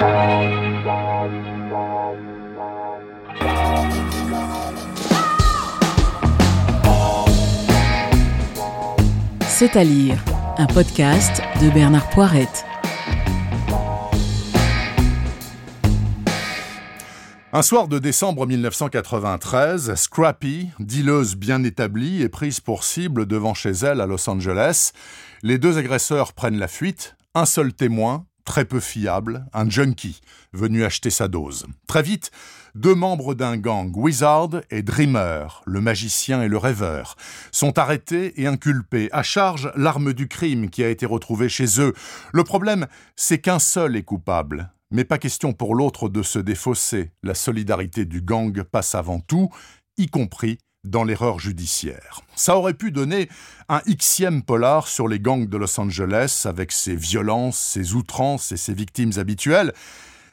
C'est 0.00 0.06
à 9.76 9.84
lire, 9.84 10.16
un 10.56 10.66
podcast 10.66 11.42
de 11.60 11.68
Bernard 11.68 12.08
Poirette. 12.08 12.64
Un 17.52 17.60
soir 17.60 17.86
de 17.86 17.98
décembre 17.98 18.46
1993, 18.46 19.94
Scrappy, 19.96 20.70
dealeuse 20.78 21.36
bien 21.36 21.62
établie, 21.62 22.22
est 22.22 22.30
prise 22.30 22.60
pour 22.60 22.84
cible 22.84 23.26
devant 23.26 23.52
chez 23.52 23.72
elle 23.72 24.00
à 24.00 24.06
Los 24.06 24.30
Angeles. 24.30 24.92
Les 25.42 25.58
deux 25.58 25.76
agresseurs 25.76 26.32
prennent 26.32 26.58
la 26.58 26.68
fuite. 26.68 27.16
Un 27.34 27.44
seul 27.44 27.74
témoin, 27.74 28.24
très 28.44 28.64
peu 28.64 28.80
fiable, 28.80 29.46
un 29.52 29.68
junkie, 29.68 30.20
venu 30.52 30.84
acheter 30.84 31.10
sa 31.10 31.28
dose. 31.28 31.66
Très 31.86 32.02
vite, 32.02 32.30
deux 32.74 32.94
membres 32.94 33.34
d'un 33.34 33.56
gang, 33.56 33.90
Wizard 33.96 34.60
et 34.70 34.82
Dreamer, 34.82 35.62
le 35.66 35.80
magicien 35.80 36.42
et 36.42 36.48
le 36.48 36.56
rêveur, 36.56 37.16
sont 37.52 37.78
arrêtés 37.78 38.40
et 38.40 38.46
inculpés. 38.46 39.08
À 39.12 39.22
charge, 39.22 39.72
l'arme 39.74 40.12
du 40.12 40.28
crime 40.28 40.70
qui 40.70 40.84
a 40.84 40.88
été 40.88 41.06
retrouvée 41.06 41.48
chez 41.48 41.80
eux. 41.80 41.94
Le 42.32 42.44
problème, 42.44 42.86
c'est 43.16 43.38
qu'un 43.38 43.58
seul 43.58 43.96
est 43.96 44.04
coupable. 44.04 44.70
Mais 44.92 45.04
pas 45.04 45.18
question 45.18 45.52
pour 45.52 45.74
l'autre 45.74 46.08
de 46.08 46.22
se 46.22 46.38
défausser. 46.38 47.12
La 47.22 47.34
solidarité 47.34 48.04
du 48.04 48.20
gang 48.20 48.62
passe 48.62 48.94
avant 48.94 49.20
tout, 49.20 49.50
y 49.96 50.08
compris 50.08 50.58
dans 50.84 51.04
l'erreur 51.04 51.38
judiciaire. 51.38 52.20
Ça 52.34 52.56
aurait 52.56 52.74
pu 52.74 52.90
donner 52.90 53.28
un 53.68 53.80
xième 53.86 54.42
polar 54.42 54.88
sur 54.88 55.08
les 55.08 55.20
gangs 55.20 55.48
de 55.48 55.56
Los 55.56 55.78
Angeles 55.78 56.42
avec 56.46 56.72
ses 56.72 56.96
violences, 56.96 57.58
ses 57.58 57.94
outrances 57.94 58.52
et 58.52 58.56
ses 58.56 58.74
victimes 58.74 59.12
habituelles. 59.16 59.72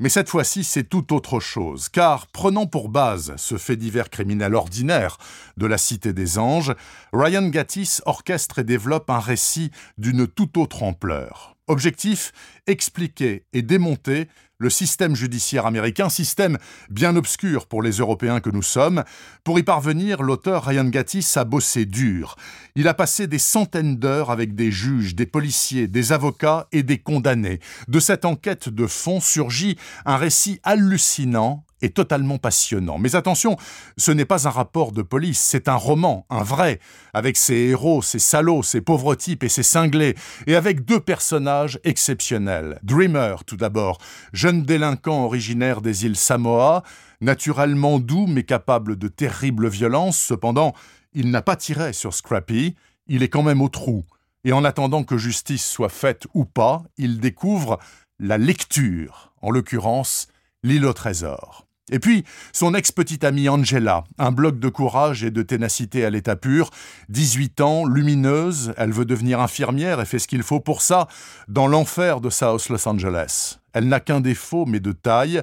Mais 0.00 0.08
cette 0.08 0.28
fois-ci, 0.28 0.62
c'est 0.62 0.84
tout 0.84 1.12
autre 1.12 1.40
chose, 1.40 1.88
car 1.88 2.28
prenant 2.28 2.66
pour 2.66 2.88
base 2.88 3.34
ce 3.36 3.58
fait 3.58 3.74
divers 3.74 4.10
criminel 4.10 4.54
ordinaire 4.54 5.18
de 5.56 5.66
la 5.66 5.76
Cité 5.76 6.12
des 6.12 6.38
Anges, 6.38 6.74
Ryan 7.12 7.48
Gattis 7.48 7.98
orchestre 8.06 8.60
et 8.60 8.64
développe 8.64 9.10
un 9.10 9.18
récit 9.18 9.72
d'une 9.98 10.28
toute 10.28 10.56
autre 10.56 10.84
ampleur. 10.84 11.57
Objectif 11.68 12.32
expliquer 12.66 13.44
et 13.52 13.62
démonter 13.62 14.28
le 14.58 14.70
système 14.70 15.14
judiciaire 15.14 15.66
américain, 15.66 16.08
système 16.08 16.58
bien 16.90 17.14
obscur 17.14 17.66
pour 17.66 17.82
les 17.82 17.92
Européens 17.92 18.40
que 18.40 18.50
nous 18.50 18.62
sommes. 18.62 19.04
Pour 19.44 19.58
y 19.58 19.62
parvenir, 19.62 20.22
l'auteur 20.22 20.64
Ryan 20.64 20.86
Gattis 20.86 21.34
a 21.36 21.44
bossé 21.44 21.84
dur. 21.84 22.36
Il 22.74 22.88
a 22.88 22.94
passé 22.94 23.28
des 23.28 23.38
centaines 23.38 23.96
d'heures 23.96 24.30
avec 24.30 24.54
des 24.54 24.72
juges, 24.72 25.14
des 25.14 25.26
policiers, 25.26 25.86
des 25.86 26.12
avocats 26.12 26.66
et 26.72 26.82
des 26.82 26.98
condamnés. 26.98 27.60
De 27.86 28.00
cette 28.00 28.24
enquête 28.24 28.68
de 28.68 28.86
fond 28.86 29.20
surgit 29.20 29.78
un 30.04 30.16
récit 30.16 30.58
hallucinant 30.64 31.64
est 31.82 31.94
totalement 31.94 32.38
passionnant. 32.38 32.98
Mais 32.98 33.14
attention, 33.14 33.56
ce 33.96 34.10
n'est 34.10 34.24
pas 34.24 34.48
un 34.48 34.50
rapport 34.50 34.92
de 34.92 35.02
police, 35.02 35.40
c'est 35.40 35.68
un 35.68 35.76
roman, 35.76 36.26
un 36.30 36.42
vrai, 36.42 36.80
avec 37.14 37.36
ses 37.36 37.54
héros, 37.54 38.02
ses 38.02 38.18
salauds, 38.18 38.62
ses 38.62 38.80
pauvres 38.80 39.14
types 39.14 39.44
et 39.44 39.48
ses 39.48 39.62
cinglés, 39.62 40.14
et 40.46 40.56
avec 40.56 40.84
deux 40.84 41.00
personnages 41.00 41.78
exceptionnels. 41.84 42.78
Dreamer, 42.82 43.44
tout 43.44 43.56
d'abord, 43.56 43.98
jeune 44.32 44.62
délinquant 44.62 45.24
originaire 45.24 45.80
des 45.80 46.04
îles 46.06 46.16
Samoa, 46.16 46.82
naturellement 47.20 47.98
doux 47.98 48.26
mais 48.26 48.44
capable 48.44 48.96
de 48.96 49.08
terribles 49.08 49.68
violences, 49.68 50.18
cependant, 50.18 50.74
il 51.12 51.30
n'a 51.30 51.42
pas 51.42 51.56
tiré 51.56 51.92
sur 51.92 52.14
Scrappy, 52.14 52.74
il 53.06 53.22
est 53.22 53.28
quand 53.28 53.42
même 53.42 53.62
au 53.62 53.68
trou. 53.68 54.04
Et 54.44 54.52
en 54.52 54.64
attendant 54.64 55.04
que 55.04 55.18
justice 55.18 55.66
soit 55.66 55.88
faite 55.88 56.26
ou 56.34 56.44
pas, 56.44 56.82
il 56.96 57.18
découvre 57.18 57.78
la 58.18 58.38
lecture, 58.38 59.32
en 59.42 59.50
l'occurrence 59.50 60.28
l'île 60.62 60.86
au 60.86 60.92
trésor. 60.92 61.67
Et 61.90 61.98
puis, 61.98 62.24
son 62.52 62.74
ex-petite 62.74 63.24
amie 63.24 63.48
Angela, 63.48 64.04
un 64.18 64.30
bloc 64.30 64.58
de 64.58 64.68
courage 64.68 65.24
et 65.24 65.30
de 65.30 65.42
ténacité 65.42 66.04
à 66.04 66.10
l'état 66.10 66.36
pur, 66.36 66.70
18 67.08 67.60
ans, 67.60 67.84
lumineuse, 67.86 68.74
elle 68.76 68.92
veut 68.92 69.04
devenir 69.04 69.40
infirmière 69.40 70.00
et 70.00 70.04
fait 70.04 70.18
ce 70.18 70.28
qu'il 70.28 70.42
faut 70.42 70.60
pour 70.60 70.82
ça, 70.82 71.08
dans 71.48 71.66
l'enfer 71.66 72.20
de 72.20 72.30
South 72.30 72.68
Los 72.68 72.88
Angeles. 72.88 73.58
Elle 73.72 73.88
n'a 73.88 74.00
qu'un 74.00 74.20
défaut, 74.20 74.66
mais 74.66 74.80
de 74.80 74.92
taille, 74.92 75.42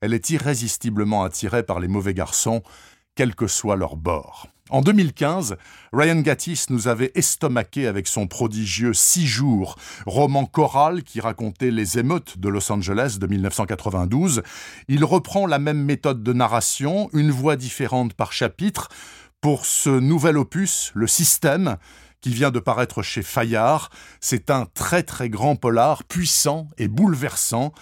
elle 0.00 0.14
est 0.14 0.30
irrésistiblement 0.30 1.24
attirée 1.24 1.62
par 1.62 1.80
les 1.80 1.88
mauvais 1.88 2.14
garçons, 2.14 2.62
quel 3.14 3.34
que 3.34 3.46
soit 3.46 3.76
leur 3.76 3.96
bord. 3.96 4.48
En 4.68 4.80
2015, 4.80 5.56
Ryan 5.92 6.20
Gattis 6.20 6.64
nous 6.70 6.88
avait 6.88 7.12
estomaqué 7.14 7.86
avec 7.86 8.08
son 8.08 8.26
prodigieux 8.26 8.94
Six 8.94 9.26
jours, 9.26 9.76
roman 10.06 10.44
choral 10.44 11.04
qui 11.04 11.20
racontait 11.20 11.70
les 11.70 11.98
émeutes 11.98 12.38
de 12.38 12.48
Los 12.48 12.72
Angeles 12.72 13.18
de 13.20 13.28
1992. 13.28 14.42
Il 14.88 15.04
reprend 15.04 15.46
la 15.46 15.60
même 15.60 15.84
méthode 15.84 16.24
de 16.24 16.32
narration, 16.32 17.08
une 17.12 17.30
voix 17.30 17.54
différente 17.54 18.14
par 18.14 18.32
chapitre, 18.32 18.88
pour 19.40 19.66
ce 19.66 19.90
nouvel 19.90 20.36
opus, 20.36 20.90
Le 20.94 21.06
Système, 21.06 21.76
qui 22.20 22.30
vient 22.30 22.50
de 22.50 22.58
paraître 22.58 23.02
chez 23.02 23.22
Fayard. 23.22 23.90
C'est 24.20 24.50
un 24.50 24.66
très 24.74 25.04
très 25.04 25.30
grand 25.30 25.54
polar, 25.54 26.02
puissant 26.02 26.66
et 26.76 26.88
bouleversant, 26.88 27.72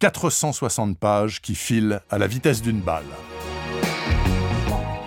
460 0.00 0.98
pages 0.98 1.40
qui 1.40 1.54
filent 1.54 2.02
à 2.10 2.18
la 2.18 2.26
vitesse 2.26 2.60
d'une 2.60 2.80
balle. 2.80 3.04